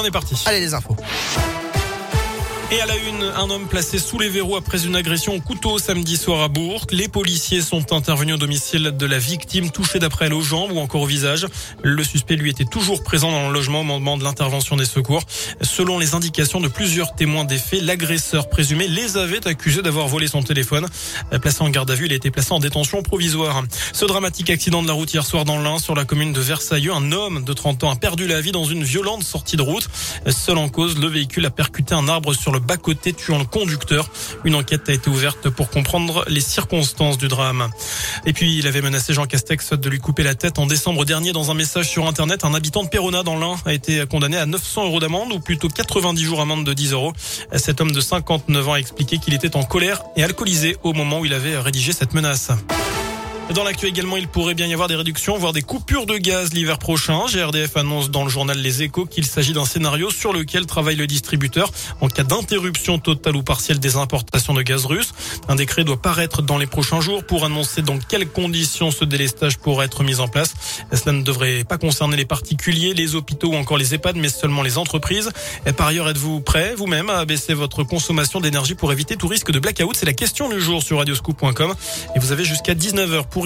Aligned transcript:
on 0.00 0.04
est 0.04 0.10
parti. 0.10 0.34
Allez 0.46 0.60
les 0.60 0.74
infos. 0.74 0.96
Et 2.72 2.80
à 2.80 2.86
la 2.86 2.96
une, 2.96 3.24
un 3.24 3.50
homme 3.50 3.66
placé 3.66 3.98
sous 3.98 4.16
les 4.20 4.28
verrous 4.28 4.54
après 4.54 4.86
une 4.86 4.94
agression 4.94 5.34
au 5.34 5.40
couteau 5.40 5.80
samedi 5.80 6.16
soir 6.16 6.40
à 6.40 6.46
Bourg. 6.46 6.86
Les 6.92 7.08
policiers 7.08 7.62
sont 7.62 7.92
intervenus 7.92 8.36
au 8.36 8.38
domicile 8.38 8.92
de 8.96 9.06
la 9.06 9.18
victime 9.18 9.72
touchée 9.72 9.98
d'après 9.98 10.26
elle 10.26 10.34
aux 10.34 10.40
jambes 10.40 10.70
ou 10.70 10.78
encore 10.78 11.02
au 11.02 11.06
visage. 11.06 11.48
Le 11.82 12.04
suspect 12.04 12.36
lui 12.36 12.48
était 12.48 12.64
toujours 12.64 13.02
présent 13.02 13.32
dans 13.32 13.48
le 13.48 13.52
logement 13.52 13.80
au 13.80 13.84
moment 13.84 14.16
de 14.16 14.22
l'intervention 14.22 14.76
des 14.76 14.84
secours. 14.84 15.24
Selon 15.62 15.98
les 15.98 16.14
indications 16.14 16.60
de 16.60 16.68
plusieurs 16.68 17.16
témoins 17.16 17.44
des 17.44 17.58
faits, 17.58 17.82
l'agresseur 17.82 18.48
présumé 18.48 18.86
les 18.86 19.16
avait 19.16 19.48
accusés 19.48 19.82
d'avoir 19.82 20.06
volé 20.06 20.28
son 20.28 20.44
téléphone. 20.44 20.86
Placé 21.42 21.62
en 21.62 21.70
garde 21.70 21.90
à 21.90 21.96
vue, 21.96 22.06
il 22.06 22.12
a 22.12 22.16
été 22.16 22.30
placé 22.30 22.52
en 22.52 22.60
détention 22.60 23.02
provisoire. 23.02 23.64
Ce 23.92 24.04
dramatique 24.04 24.48
accident 24.48 24.80
de 24.80 24.86
la 24.86 24.94
route 24.94 25.12
hier 25.12 25.26
soir 25.26 25.44
dans 25.44 25.60
l'Ain 25.60 25.80
sur 25.80 25.96
la 25.96 26.04
commune 26.04 26.32
de 26.32 26.40
Versailles, 26.40 26.90
un 26.94 27.10
homme 27.10 27.42
de 27.42 27.52
30 27.52 27.82
ans 27.82 27.90
a 27.90 27.96
perdu 27.96 28.28
la 28.28 28.40
vie 28.40 28.52
dans 28.52 28.64
une 28.64 28.84
violente 28.84 29.24
sortie 29.24 29.56
de 29.56 29.62
route. 29.62 29.88
Seul 30.28 30.56
en 30.56 30.68
cause, 30.68 30.96
le 31.00 31.08
véhicule 31.08 31.44
a 31.46 31.50
percuté 31.50 31.94
un 31.94 32.06
arbre 32.06 32.32
sur 32.32 32.52
le 32.52 32.59
bas-côté 32.60 33.12
tuant 33.12 33.38
le 33.38 33.44
conducteur. 33.44 34.08
Une 34.44 34.54
enquête 34.54 34.88
a 34.88 34.92
été 34.92 35.10
ouverte 35.10 35.50
pour 35.50 35.70
comprendre 35.70 36.24
les 36.28 36.40
circonstances 36.40 37.18
du 37.18 37.28
drame. 37.28 37.68
Et 38.26 38.32
puis, 38.32 38.56
il 38.56 38.66
avait 38.66 38.82
menacé 38.82 39.12
Jean 39.12 39.26
Castex 39.26 39.72
de 39.72 39.88
lui 39.88 39.98
couper 39.98 40.22
la 40.22 40.34
tête 40.34 40.58
en 40.58 40.66
décembre 40.66 41.04
dernier 41.04 41.32
dans 41.32 41.50
un 41.50 41.54
message 41.54 41.88
sur 41.88 42.06
Internet. 42.06 42.44
Un 42.44 42.54
habitant 42.54 42.84
de 42.84 42.88
Perona 42.88 43.22
dans 43.22 43.38
l'Ain 43.38 43.56
a 43.66 43.72
été 43.72 44.04
condamné 44.06 44.36
à 44.36 44.46
900 44.46 44.86
euros 44.86 45.00
d'amende 45.00 45.32
ou 45.32 45.40
plutôt 45.40 45.68
90 45.68 46.22
jours 46.22 46.40
amende 46.40 46.64
de 46.64 46.72
10 46.72 46.92
euros. 46.92 47.12
Cet 47.56 47.80
homme 47.80 47.92
de 47.92 48.00
59 48.00 48.68
ans 48.68 48.72
a 48.74 48.78
expliqué 48.78 49.18
qu'il 49.18 49.34
était 49.34 49.56
en 49.56 49.62
colère 49.62 50.02
et 50.16 50.22
alcoolisé 50.22 50.76
au 50.82 50.92
moment 50.92 51.20
où 51.20 51.24
il 51.24 51.34
avait 51.34 51.58
rédigé 51.58 51.92
cette 51.92 52.14
menace. 52.14 52.50
Dans 53.54 53.64
l'actu 53.64 53.86
également, 53.86 54.16
il 54.16 54.28
pourrait 54.28 54.54
bien 54.54 54.68
y 54.68 54.72
avoir 54.72 54.86
des 54.86 54.94
réductions, 54.94 55.36
voire 55.36 55.52
des 55.52 55.62
coupures 55.62 56.06
de 56.06 56.16
gaz 56.18 56.52
l'hiver 56.52 56.78
prochain. 56.78 57.24
GRDF 57.26 57.76
annonce 57.76 58.08
dans 58.08 58.22
le 58.22 58.30
journal 58.30 58.56
Les 58.56 58.84
Échos 58.84 59.06
qu'il 59.06 59.26
s'agit 59.26 59.52
d'un 59.52 59.64
scénario 59.64 60.08
sur 60.10 60.32
lequel 60.32 60.66
travaille 60.66 60.94
le 60.94 61.08
distributeur 61.08 61.72
en 62.00 62.06
cas 62.06 62.22
d'interruption 62.22 63.00
totale 63.00 63.34
ou 63.34 63.42
partielle 63.42 63.80
des 63.80 63.96
importations 63.96 64.54
de 64.54 64.62
gaz 64.62 64.86
russe. 64.86 65.12
Un 65.48 65.56
décret 65.56 65.82
doit 65.82 66.00
paraître 66.00 66.42
dans 66.42 66.58
les 66.58 66.68
prochains 66.68 67.00
jours 67.00 67.24
pour 67.24 67.44
annoncer 67.44 67.82
dans 67.82 67.98
quelles 67.98 68.28
conditions 68.28 68.92
ce 68.92 69.04
délestage 69.04 69.58
pourrait 69.58 69.86
être 69.86 70.04
mis 70.04 70.20
en 70.20 70.28
place. 70.28 70.54
Cela 70.92 71.10
ne 71.10 71.22
devrait 71.22 71.64
pas 71.64 71.76
concerner 71.76 72.16
les 72.16 72.26
particuliers, 72.26 72.94
les 72.94 73.16
hôpitaux 73.16 73.48
ou 73.48 73.56
encore 73.56 73.78
les 73.78 73.94
EHPAD, 73.94 74.14
mais 74.14 74.28
seulement 74.28 74.62
les 74.62 74.78
entreprises. 74.78 75.28
Et 75.66 75.72
par 75.72 75.88
ailleurs, 75.88 76.08
êtes-vous 76.08 76.40
prêt 76.40 76.76
vous-même 76.76 77.10
à 77.10 77.24
baisser 77.24 77.54
votre 77.54 77.82
consommation 77.82 78.40
d'énergie 78.40 78.76
pour 78.76 78.92
éviter 78.92 79.16
tout 79.16 79.26
risque 79.26 79.50
de 79.50 79.58
blackout? 79.58 79.96
C'est 79.96 80.06
la 80.06 80.12
question 80.12 80.48
du 80.48 80.60
jour 80.60 80.84
sur 80.84 80.98
radioscoop.com 80.98 81.74
et 82.14 82.18
vous 82.20 82.30
avez 82.30 82.44
jusqu'à 82.44 82.74
19h 82.74 83.26
pour 83.28 83.39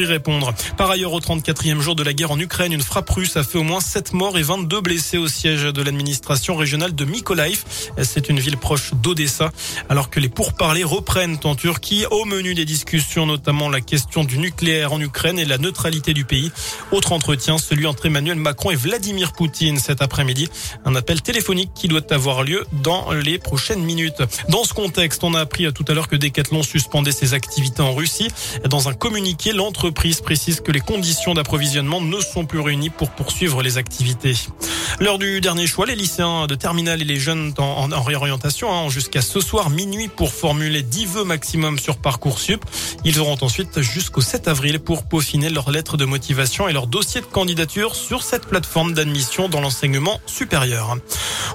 Par 0.76 0.90
ailleurs, 0.90 1.12
au 1.12 1.20
34e 1.20 1.78
jour 1.78 1.94
de 1.94 2.02
la 2.02 2.12
guerre 2.12 2.32
en 2.32 2.38
Ukraine, 2.40 2.72
une 2.72 2.82
frappe 2.82 3.08
russe 3.10 3.36
a 3.36 3.44
fait 3.44 3.58
au 3.58 3.62
moins 3.62 3.80
7 3.80 4.12
morts 4.12 4.36
et 4.36 4.42
22 4.42 4.80
blessés 4.80 5.18
au 5.18 5.28
siège 5.28 5.62
de 5.62 5.82
l'administration 5.82 6.56
régionale 6.56 6.96
de 6.96 7.04
Mykolaiv. 7.04 7.64
C'est 8.02 8.28
une 8.28 8.40
ville 8.40 8.56
proche 8.56 8.92
d'Odessa. 8.94 9.52
Alors 9.88 10.10
que 10.10 10.18
les 10.18 10.28
pourparlers 10.28 10.82
reprennent 10.82 11.38
en 11.44 11.54
Turquie, 11.54 12.06
au 12.10 12.24
menu 12.24 12.54
des 12.54 12.64
discussions, 12.64 13.24
notamment 13.24 13.68
la 13.68 13.80
question 13.80 14.24
du 14.24 14.38
nucléaire 14.38 14.92
en 14.92 15.00
Ukraine 15.00 15.38
et 15.38 15.44
la 15.44 15.58
neutralité 15.58 16.12
du 16.12 16.24
pays. 16.24 16.50
Autre 16.90 17.12
entretien, 17.12 17.58
celui 17.58 17.86
entre 17.86 18.06
Emmanuel 18.06 18.36
Macron 18.36 18.72
et 18.72 18.76
Vladimir 18.76 19.32
Poutine 19.32 19.78
cet 19.78 20.02
après-midi. 20.02 20.48
Un 20.84 20.96
appel 20.96 21.22
téléphonique 21.22 21.70
qui 21.72 21.86
doit 21.86 22.12
avoir 22.12 22.42
lieu 22.42 22.66
dans 22.72 23.12
les 23.12 23.38
prochaines 23.38 23.82
minutes. 23.84 24.22
Dans 24.48 24.64
ce 24.64 24.74
contexte, 24.74 25.22
on 25.22 25.34
a 25.34 25.40
appris 25.40 25.72
tout 25.72 25.84
à 25.86 25.94
l'heure 25.94 26.08
que 26.08 26.16
Decathlon 26.16 26.64
suspendait 26.64 27.12
ses 27.12 27.32
activités 27.32 27.82
en 27.82 27.94
Russie. 27.94 28.28
Dans 28.68 28.88
un 28.88 28.92
communiqué, 28.92 29.52
l'entreprise 29.52 29.83
l'entreprise 29.84 30.22
précise 30.22 30.62
que 30.62 30.72
les 30.72 30.80
conditions 30.80 31.34
d'approvisionnement 31.34 32.00
ne 32.00 32.18
sont 32.18 32.46
plus 32.46 32.60
réunies 32.60 32.88
pour 32.88 33.10
poursuivre 33.10 33.62
les 33.62 33.76
activités. 33.76 34.34
L'heure 34.98 35.18
du 35.18 35.42
dernier 35.42 35.66
choix, 35.66 35.84
les 35.84 35.94
lycéens 35.94 36.46
de 36.46 36.54
terminale 36.54 37.02
et 37.02 37.04
les 37.04 37.20
jeunes 37.20 37.52
en, 37.58 37.92
en, 37.92 38.02
réorientation 38.02 38.72
hein, 38.72 38.88
jusqu'à 38.88 39.20
ce 39.20 39.40
soir 39.40 39.68
minuit 39.68 40.08
pour 40.08 40.32
formuler 40.32 40.80
10 40.80 41.04
vœux 41.06 41.24
maximum 41.24 41.78
sur 41.78 41.98
Parcoursup. 41.98 42.64
Ils 43.04 43.20
auront 43.20 43.36
ensuite 43.42 43.82
jusqu'au 43.82 44.22
7 44.22 44.48
avril 44.48 44.80
pour 44.80 45.04
peaufiner 45.04 45.50
leur 45.50 45.70
lettre 45.70 45.98
de 45.98 46.06
motivation 46.06 46.66
et 46.66 46.72
leur 46.72 46.86
dossier 46.86 47.20
de 47.20 47.26
candidature 47.26 47.96
sur 47.96 48.22
cette 48.22 48.46
plateforme 48.46 48.94
d'admission 48.94 49.50
dans 49.50 49.60
l'enseignement 49.60 50.18
supérieur. 50.24 50.96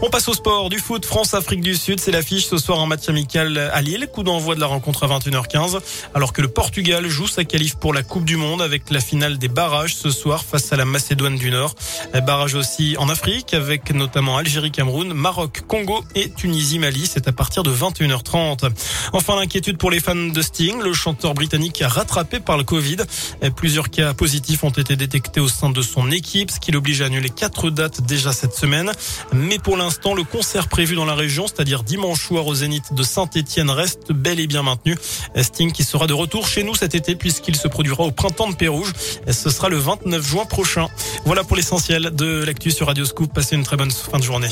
On 0.03 0.11
passe 0.11 0.27
au 0.27 0.33
sport 0.35 0.69
du 0.69 0.77
foot 0.77 1.03
France-Afrique 1.03 1.61
du 1.61 1.75
Sud. 1.75 1.99
C'est 1.99 2.11
l'affiche 2.11 2.45
ce 2.45 2.57
soir 2.57 2.77
en 2.77 2.85
match 2.85 3.09
amical 3.09 3.57
à 3.57 3.81
Lille. 3.81 4.07
Coup 4.13 4.21
d'envoi 4.21 4.53
de 4.53 4.59
la 4.59 4.67
rencontre 4.67 5.03
à 5.03 5.19
21h15 5.19 5.79
alors 6.13 6.31
que 6.31 6.41
le 6.41 6.47
Portugal 6.47 7.07
joue 7.07 7.27
sa 7.27 7.43
qualif 7.43 7.75
pour 7.75 7.93
la 7.93 8.03
Coupe 8.09 8.25
du 8.25 8.37
Monde 8.37 8.63
avec 8.63 8.89
la 8.89 9.01
finale 9.01 9.37
des 9.37 9.49
barrages 9.49 9.95
ce 9.95 10.09
soir 10.09 10.43
face 10.43 10.73
à 10.73 10.75
la 10.75 10.83
Macédoine 10.83 11.35
du 11.35 11.51
Nord. 11.51 11.75
Barrage 12.25 12.55
aussi 12.55 12.95
en 12.97 13.07
Afrique 13.07 13.53
avec 13.53 13.93
notamment 13.93 14.37
Algérie, 14.37 14.71
Cameroun, 14.71 15.13
Maroc, 15.13 15.61
Congo 15.67 16.03
et 16.15 16.31
Tunisie, 16.31 16.79
Mali. 16.79 17.05
C'est 17.05 17.27
à 17.27 17.31
partir 17.31 17.61
de 17.61 17.71
21h30. 17.71 18.67
Enfin, 19.13 19.35
l'inquiétude 19.35 19.77
pour 19.77 19.91
les 19.91 19.99
fans 19.99 20.15
de 20.15 20.41
Sting. 20.41 20.81
Le 20.81 20.91
chanteur 20.91 21.35
britannique 21.35 21.83
rattrapé 21.85 22.39
par 22.39 22.57
le 22.57 22.63
Covid. 22.63 22.97
Plusieurs 23.55 23.91
cas 23.91 24.15
positifs 24.15 24.63
ont 24.63 24.71
été 24.71 24.95
détectés 24.95 25.39
au 25.39 25.47
sein 25.47 25.69
de 25.69 25.81
son 25.83 26.09
équipe, 26.09 26.49
ce 26.49 26.59
qui 26.59 26.71
l'oblige 26.71 27.03
à 27.03 27.05
annuler 27.05 27.29
quatre 27.29 27.69
dates 27.69 28.01
déjà 28.01 28.33
cette 28.33 28.55
semaine. 28.55 28.91
Mais 29.33 29.59
pour 29.59 29.77
l'instant, 29.77 30.15
le 30.15 30.23
concert 30.23 30.67
prévu 30.67 30.95
dans 30.95 31.05
la 31.05 31.15
région, 31.15 31.45
c'est-à-dire 31.45 31.83
dimanche 31.83 32.25
soir 32.25 32.47
au 32.47 32.55
Zénith 32.55 32.91
de 32.95 33.03
Saint-Etienne, 33.03 33.69
reste 33.69 34.11
bel 34.11 34.39
et 34.39 34.47
bien 34.47 34.63
maintenu. 34.63 34.97
Sting 35.39 35.71
qui 35.71 35.83
sera 35.83 36.07
de 36.07 36.13
retour 36.13 36.47
chez 36.47 36.63
nous 36.63 36.73
cet 36.73 36.95
été 36.95 37.15
puisqu'il 37.15 37.55
se 37.55 37.67
produira 37.67 37.98
au 38.05 38.11
printemps 38.11 38.49
de 38.49 38.55
Pérouge. 38.55 38.93
Ce 39.29 39.49
sera 39.49 39.69
le 39.69 39.77
29 39.77 40.25
juin 40.25 40.45
prochain. 40.45 40.87
Voilà 41.25 41.43
pour 41.43 41.55
l'essentiel 41.55 42.11
de 42.13 42.43
l'actu 42.43 42.71
sur 42.71 42.87
Radio 42.87 43.05
Scoop. 43.05 43.33
Passez 43.33 43.55
une 43.55 43.63
très 43.63 43.77
bonne 43.77 43.91
fin 43.91 44.17
de 44.17 44.23
journée. 44.23 44.49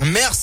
Merci. 0.00 0.40